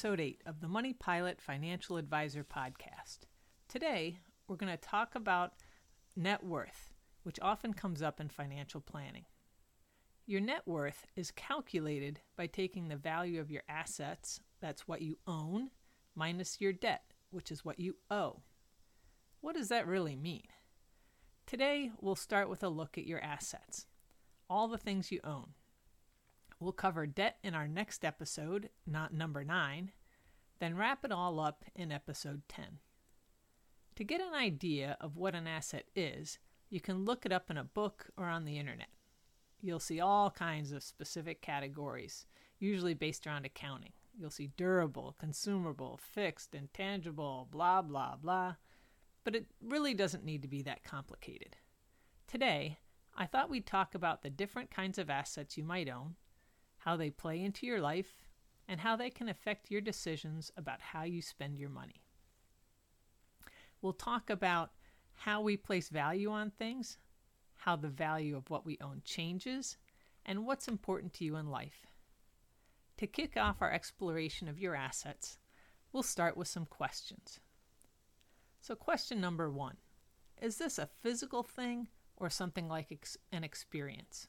[0.00, 3.18] Episode 8 of the Money Pilot Financial Advisor podcast.
[3.68, 4.16] Today,
[4.48, 5.52] we're going to talk about
[6.16, 9.26] net worth, which often comes up in financial planning.
[10.24, 15.18] Your net worth is calculated by taking the value of your assets, that's what you
[15.26, 15.68] own,
[16.14, 18.40] minus your debt, which is what you owe.
[19.42, 20.48] What does that really mean?
[21.46, 23.84] Today, we'll start with a look at your assets,
[24.48, 25.50] all the things you own.
[26.60, 29.92] We'll cover debt in our next episode, not number 9,
[30.58, 32.80] then wrap it all up in episode 10.
[33.96, 36.38] To get an idea of what an asset is,
[36.68, 38.90] you can look it up in a book or on the internet.
[39.62, 42.26] You'll see all kinds of specific categories,
[42.58, 43.92] usually based around accounting.
[44.18, 48.56] You'll see durable, consumable, fixed, intangible, blah, blah, blah.
[49.24, 51.56] But it really doesn't need to be that complicated.
[52.26, 52.80] Today,
[53.16, 56.16] I thought we'd talk about the different kinds of assets you might own
[56.80, 58.22] how they play into your life,
[58.68, 62.02] and how they can affect your decisions about how you spend your money.
[63.82, 64.70] We'll talk about
[65.12, 66.98] how we place value on things,
[67.56, 69.76] how the value of what we own changes,
[70.24, 71.86] and what's important to you in life.
[72.98, 75.38] To kick off our exploration of your assets,
[75.92, 77.40] we'll start with some questions.
[78.60, 79.76] So, question number one
[80.40, 84.28] Is this a physical thing or something like ex- an experience?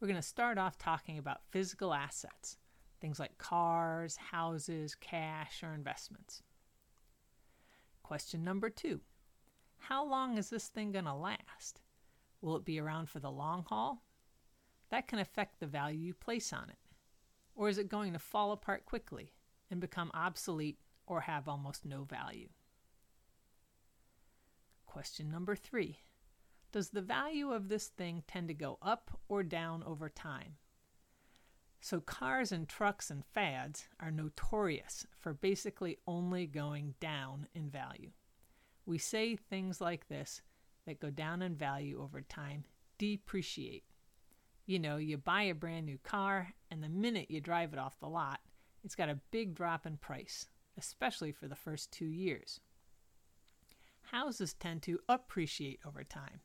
[0.00, 2.56] We're going to start off talking about physical assets,
[3.00, 6.42] things like cars, houses, cash, or investments.
[8.02, 9.00] Question number two
[9.78, 11.82] How long is this thing going to last?
[12.40, 14.02] Will it be around for the long haul?
[14.90, 16.78] That can affect the value you place on it.
[17.54, 19.34] Or is it going to fall apart quickly
[19.70, 22.48] and become obsolete or have almost no value?
[24.86, 25.98] Question number three
[26.72, 30.56] does the value of this thing tend to go up or down over time?
[31.80, 38.10] So, cars and trucks and fads are notorious for basically only going down in value.
[38.84, 40.42] We say things like this
[40.86, 42.64] that go down in value over time
[42.98, 43.84] depreciate.
[44.66, 47.98] You know, you buy a brand new car, and the minute you drive it off
[47.98, 48.40] the lot,
[48.84, 52.60] it's got a big drop in price, especially for the first two years.
[54.02, 56.40] Houses tend to appreciate over time.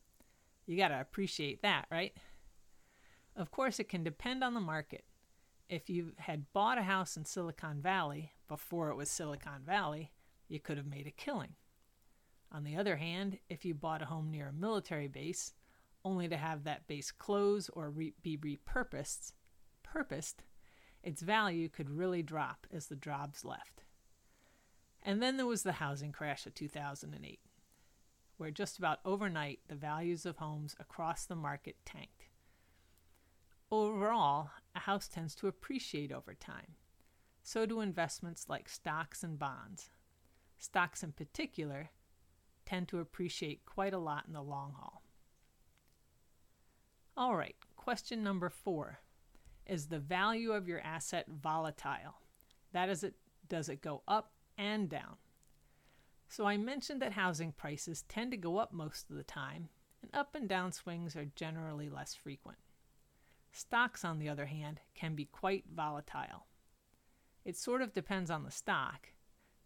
[0.66, 2.12] You got to appreciate that, right?
[3.36, 5.04] Of course, it can depend on the market.
[5.68, 10.12] If you had bought a house in Silicon Valley before it was Silicon Valley,
[10.48, 11.54] you could have made a killing.
[12.52, 15.54] On the other hand, if you bought a home near a military base,
[16.04, 19.32] only to have that base close or re- be repurposed,
[19.82, 20.44] purposed,
[21.02, 23.82] its value could really drop as the jobs left.
[25.02, 27.40] And then there was the housing crash of 2008
[28.36, 32.28] where just about overnight the values of homes across the market tanked.
[33.70, 36.74] Overall, a house tends to appreciate over time.
[37.42, 39.90] So do investments like stocks and bonds.
[40.58, 41.90] Stocks, in particular,
[42.64, 45.02] tend to appreciate quite a lot in the long haul.
[47.16, 49.00] All right, question number four
[49.66, 52.20] Is the value of your asset volatile?
[52.72, 53.14] That is, it,
[53.48, 55.16] does it go up and down?
[56.28, 59.68] So I mentioned that housing prices tend to go up most of the time,
[60.02, 62.58] and up and down swings are generally less frequent.
[63.52, 66.46] Stocks, on the other hand, can be quite volatile.
[67.44, 69.08] It sort of depends on the stock,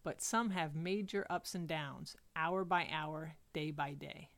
[0.05, 4.31] but some have major ups and downs, hour by hour, day by day,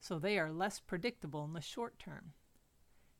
[0.00, 2.32] so they are less predictable in the short term.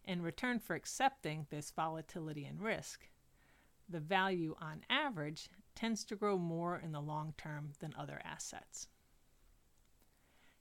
[0.05, 3.09] In return for accepting this volatility and risk,
[3.89, 5.51] the value on average
[5.81, 8.89] tends to grow more in the long term than other assets.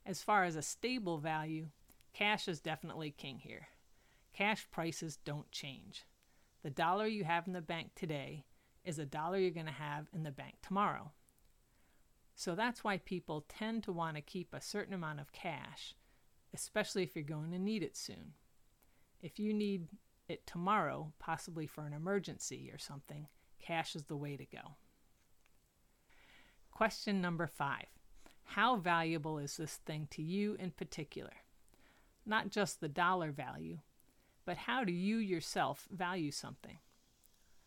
[0.06, 1.68] As far as a stable value,
[2.14, 3.68] cash is definitely king here.
[4.32, 6.06] Cash prices don't change.
[6.62, 8.46] The dollar you have in the bank today
[8.82, 11.12] is a dollar you're going to have in the bank tomorrow.
[12.34, 15.94] So that's why people tend to want to keep a certain amount of cash,
[16.54, 18.32] especially if you're going to need it soon.
[19.20, 19.88] If you need
[20.28, 23.26] it tomorrow, possibly for an emergency or something,
[23.60, 24.76] cash is the way to go.
[26.70, 27.86] Question number five
[28.44, 31.32] How valuable is this thing to you in particular?
[32.26, 33.78] not just the dollar value,
[34.44, 36.78] but how do you yourself value something?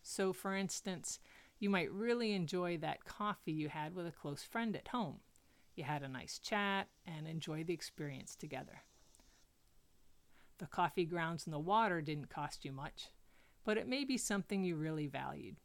[0.01, 1.19] So, for instance,
[1.59, 5.19] you might really enjoy that coffee you had with a close friend at home.
[5.75, 8.81] You had a nice chat and enjoyed the experience together.
[10.59, 13.09] The coffee grounds and the water didn't cost you much,
[13.65, 15.55] but it may be something you really valued.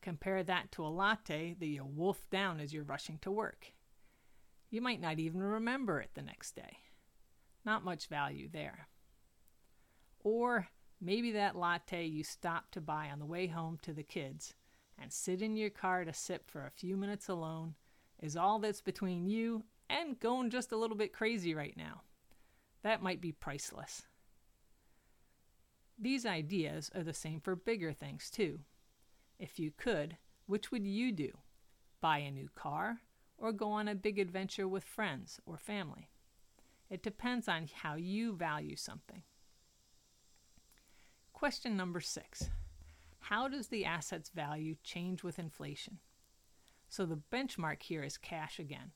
[0.00, 3.72] Compare that to a latte that you wolf down as you're rushing to work.
[4.70, 6.78] You might not even remember it the next day.
[7.64, 8.88] Not much value there.
[10.20, 10.68] Or
[11.00, 14.54] maybe that latte you stopped to buy on the way home to the kids
[15.00, 17.74] and sit in your car to sip for a few minutes alone
[18.20, 22.02] is all that's between you and going just a little bit crazy right now.
[22.82, 24.02] That might be priceless.
[25.98, 28.60] These ideas are the same for bigger things too.
[29.38, 31.38] If you could, which would you do?
[32.00, 33.00] Buy a new car
[33.36, 36.10] or go on a big adventure with friends or family?
[36.90, 39.22] It depends on how you value something.
[41.32, 42.50] Question number six
[43.20, 45.98] How does the asset's value change with inflation?
[46.88, 48.92] So the benchmark here is cash again.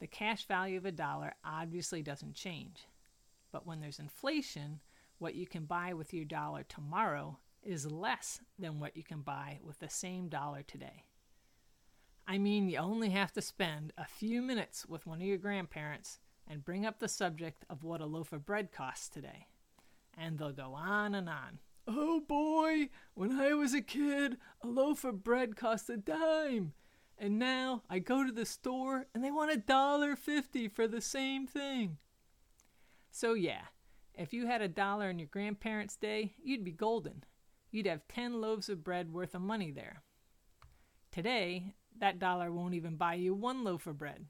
[0.00, 2.86] The cash value of a dollar obviously doesn't change.
[3.52, 4.80] But when there's inflation,
[5.18, 9.58] what you can buy with your dollar tomorrow is less than what you can buy
[9.62, 11.04] with the same dollar today.
[12.26, 16.18] I mean, you only have to spend a few minutes with one of your grandparents
[16.48, 19.46] and bring up the subject of what a loaf of bread costs today.
[20.16, 21.58] And they'll go on and on.
[21.86, 26.72] Oh boy, when I was a kid, a loaf of bread cost a dime.
[27.18, 31.00] And now I go to the store and they want a dollar fifty for the
[31.00, 31.98] same thing.
[33.10, 33.62] So yeah,
[34.14, 37.24] if you had a dollar in your grandparents' day, you'd be golden
[37.70, 40.02] you'd have 10 loaves of bread worth of money there.
[41.10, 44.26] Today, that dollar won't even buy you one loaf of bread.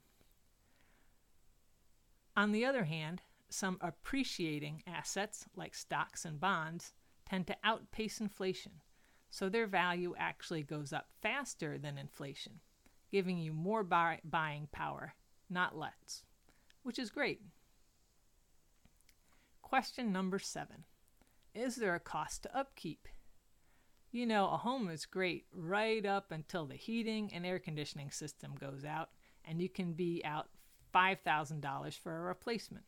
[2.35, 6.93] On the other hand, some appreciating assets, like stocks and bonds,
[7.25, 8.73] tend to outpace inflation,
[9.29, 12.59] so their value actually goes up faster than inflation,
[13.11, 15.13] giving you more buy- buying power,
[15.49, 16.23] not less,
[16.83, 17.41] which is great.
[19.61, 20.85] Question number seven
[21.53, 23.07] Is there a cost to upkeep?
[24.11, 28.55] You know, a home is great right up until the heating and air conditioning system
[28.59, 29.09] goes out,
[29.43, 30.47] and you can be out
[30.93, 32.85] $5,000 for a replacement.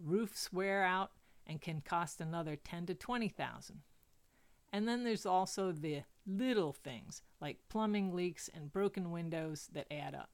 [0.00, 1.10] Roofs wear out
[1.46, 3.80] and can cost another 10 to 20,000.
[4.72, 10.14] And then there's also the little things like plumbing leaks and broken windows that add
[10.14, 10.30] up.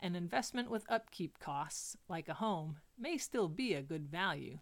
[0.00, 4.58] An investment with upkeep costs, like a home, may still be a good value,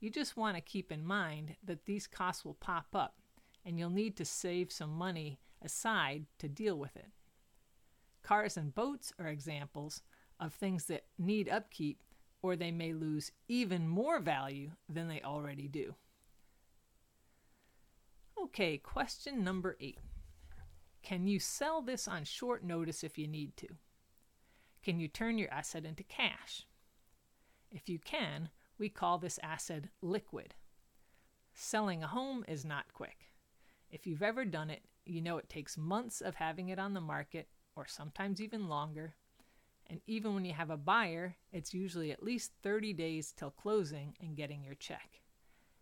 [0.00, 3.14] you just want to keep in mind that these costs will pop up
[3.64, 7.08] and you'll need to save some money aside to deal with it.
[8.22, 10.02] Cars and boats are examples
[10.38, 12.02] of things that need upkeep
[12.42, 15.94] or they may lose even more value than they already do.
[18.42, 19.98] Okay, question number eight.
[21.02, 23.68] Can you sell this on short notice if you need to?
[24.82, 26.66] Can you turn your asset into cash?
[27.70, 28.48] If you can,
[28.80, 30.54] we call this asset liquid.
[31.52, 33.26] Selling a home is not quick.
[33.90, 37.00] If you've ever done it, you know it takes months of having it on the
[37.00, 39.14] market, or sometimes even longer.
[39.88, 44.14] And even when you have a buyer, it's usually at least 30 days till closing
[44.20, 45.20] and getting your check.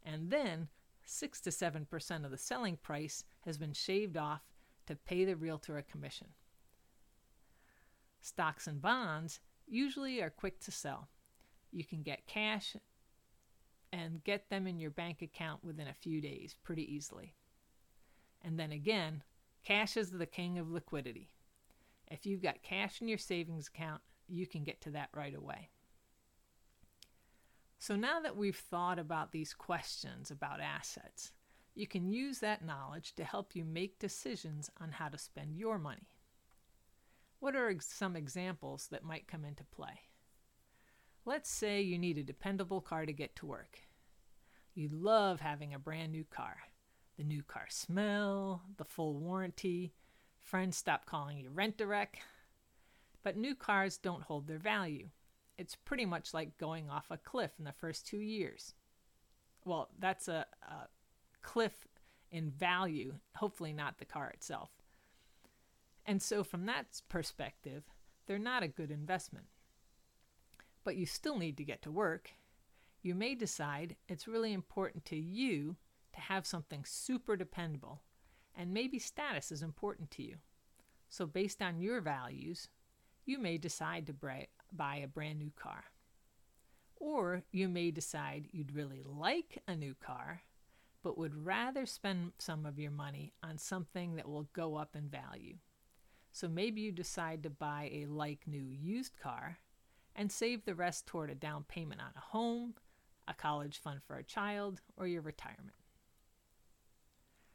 [0.04, 0.68] And then
[1.04, 4.42] 6 to 7% of the selling price has been shaved off
[4.86, 6.28] to pay the realtor a commission.
[8.20, 11.08] Stocks and bonds usually are quick to sell.
[11.70, 12.74] You can get cash
[13.92, 17.34] and get them in your bank account within a few days pretty easily.
[18.42, 19.22] And then again,
[19.64, 21.30] cash is the king of liquidity.
[22.10, 25.70] If you've got cash in your savings account, you can get to that right away.
[27.78, 31.32] So now that we've thought about these questions about assets,
[31.74, 35.78] you can use that knowledge to help you make decisions on how to spend your
[35.78, 36.08] money.
[37.38, 40.07] What are some examples that might come into play?
[41.28, 43.80] Let's say you need a dependable car to get to work.
[44.74, 46.56] You love having a brand new car.
[47.18, 49.92] The new car smell, the full warranty,
[50.40, 52.20] friends stop calling you rent a wreck.
[53.22, 55.10] But new cars don't hold their value.
[55.58, 58.72] It's pretty much like going off a cliff in the first two years.
[59.66, 60.88] Well, that's a, a
[61.42, 61.86] cliff
[62.30, 64.70] in value, hopefully not the car itself.
[66.06, 67.82] And so, from that perspective,
[68.26, 69.48] they're not a good investment
[70.88, 72.30] but you still need to get to work,
[73.02, 75.76] you may decide it's really important to you
[76.14, 78.00] to have something super dependable,
[78.56, 80.36] and maybe status is important to you.
[81.10, 82.70] So, based on your values,
[83.26, 84.14] you may decide to
[84.72, 85.84] buy a brand new car.
[86.96, 90.40] Or you may decide you'd really like a new car,
[91.02, 95.10] but would rather spend some of your money on something that will go up in
[95.10, 95.58] value.
[96.32, 99.58] So maybe you decide to buy a like new used car
[100.18, 102.74] and save the rest toward a down payment on a home,
[103.28, 105.76] a college fund for a child, or your retirement.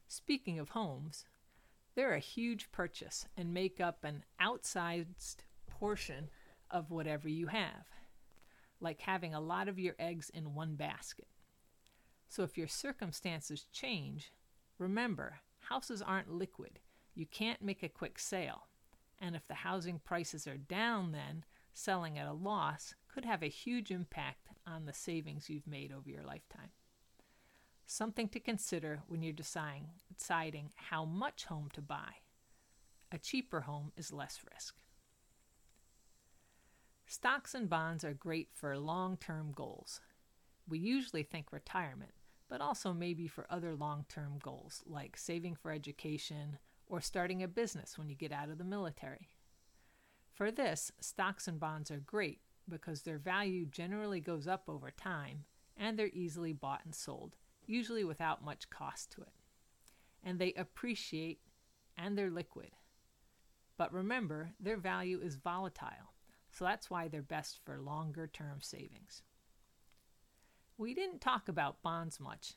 [0.07, 1.25] Speaking of homes,
[1.93, 6.29] they're a huge purchase and make up an outsized portion
[6.71, 7.85] of whatever you have,
[8.79, 11.27] like having a lot of your eggs in one basket.
[12.29, 14.31] So if your circumstances change,
[14.77, 16.79] remember, houses aren't liquid.
[17.13, 18.67] You can't make a quick sale.
[19.19, 23.47] And if the housing prices are down, then selling at a loss could have a
[23.47, 26.69] huge impact on the savings you've made over your lifetime.
[27.85, 32.15] Something to consider when you're deciding, deciding how much home to buy.
[33.11, 34.75] A cheaper home is less risk.
[37.05, 39.99] Stocks and bonds are great for long term goals.
[40.67, 42.13] We usually think retirement,
[42.49, 47.47] but also maybe for other long term goals like saving for education or starting a
[47.47, 49.29] business when you get out of the military.
[50.33, 55.45] For this, stocks and bonds are great because their value generally goes up over time
[55.77, 57.35] and they're easily bought and sold,
[57.65, 59.33] usually without much cost to it.
[60.23, 61.39] And they appreciate
[61.97, 62.71] and they're liquid.
[63.77, 66.13] But remember, their value is volatile,
[66.51, 69.23] so that's why they're best for longer term savings.
[70.77, 72.53] We didn't talk about bonds much.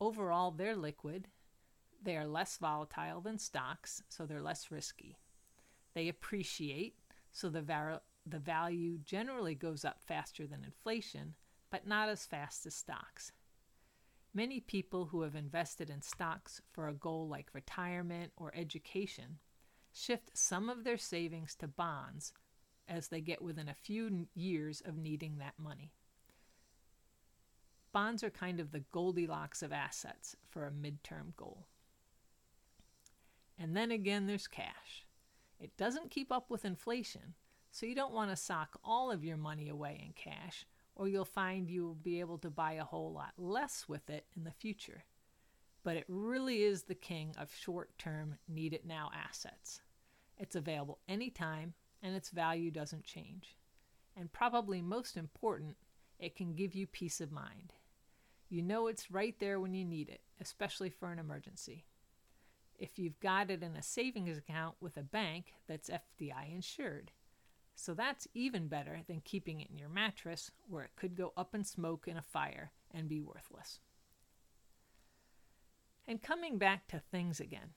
[0.00, 1.28] Overall, they're liquid.
[2.02, 5.18] They are less volatile than stocks, so they're less risky.
[5.94, 6.94] They appreciate,
[7.32, 11.34] so the, var- the value generally goes up faster than inflation,
[11.70, 13.32] but not as fast as stocks.
[14.32, 19.38] Many people who have invested in stocks for a goal like retirement or education
[19.92, 22.32] shift some of their savings to bonds
[22.86, 25.92] as they get within a few years of needing that money.
[27.92, 31.66] Bonds are kind of the Goldilocks of assets for a midterm goal.
[33.58, 35.06] And then again, there's cash.
[35.60, 37.34] It doesn't keep up with inflation,
[37.70, 41.24] so you don't want to sock all of your money away in cash, or you'll
[41.26, 44.50] find you will be able to buy a whole lot less with it in the
[44.50, 45.04] future.
[45.82, 49.80] But it really is the king of short term, need it now assets.
[50.38, 53.56] It's available anytime, and its value doesn't change.
[54.16, 55.76] And probably most important,
[56.18, 57.74] it can give you peace of mind.
[58.48, 61.84] You know it's right there when you need it, especially for an emergency.
[62.80, 67.12] If you've got it in a savings account with a bank that's FDIC insured.
[67.74, 71.54] So that's even better than keeping it in your mattress where it could go up
[71.54, 73.80] in smoke in a fire and be worthless.
[76.08, 77.74] And coming back to things again,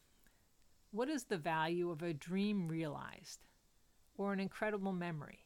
[0.92, 3.46] what is the value of a dream realized,
[4.16, 5.46] or an incredible memory,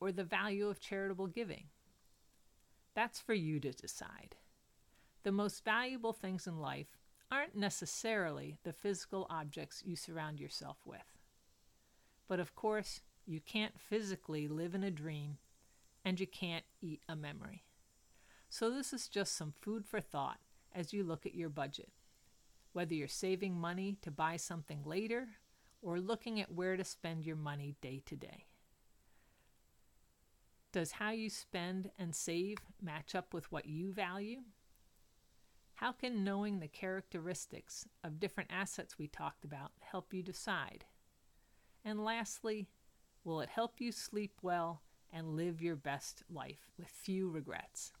[0.00, 1.64] or the value of charitable giving?
[2.94, 4.36] That's for you to decide.
[5.24, 6.96] The most valuable things in life
[7.30, 11.18] aren't necessarily the physical objects you surround yourself with.
[12.28, 15.38] But of course, you can't physically live in a dream
[16.04, 17.64] and you can't eat a memory.
[18.48, 20.38] So, this is just some food for thought
[20.74, 21.90] as you look at your budget.
[22.72, 25.28] Whether you're saving money to buy something later
[25.82, 28.46] or looking at where to spend your money day to day.
[30.72, 34.40] Does how you spend and save match up with what you value?
[35.76, 40.86] How can knowing the characteristics of different assets we talked about help you decide?
[41.84, 42.66] And lastly,
[43.24, 44.80] will it help you sleep well
[45.12, 47.92] and live your best life with few regrets?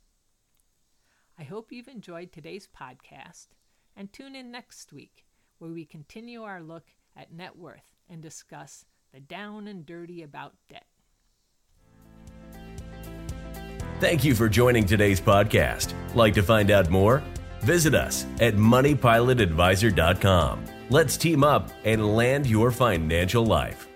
[1.38, 3.48] I hope you've enjoyed today's podcast
[3.94, 5.26] and tune in next week
[5.58, 10.54] where we continue our look at net worth and discuss the down and dirty about
[10.70, 10.86] debt.
[14.00, 15.92] Thank you for joining today's podcast.
[16.14, 17.22] Like to find out more?
[17.60, 20.64] Visit us at moneypilotadvisor.com.
[20.88, 23.88] Let's team up and land your financial life.